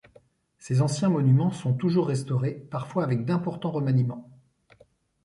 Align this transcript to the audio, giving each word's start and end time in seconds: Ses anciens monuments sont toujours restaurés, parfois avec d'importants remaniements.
Ses 0.57 0.81
anciens 0.81 1.09
monuments 1.09 1.51
sont 1.51 1.75
toujours 1.75 2.07
restaurés, 2.07 2.53
parfois 2.71 3.03
avec 3.03 3.23
d'importants 3.23 3.69
remaniements. 3.69 4.27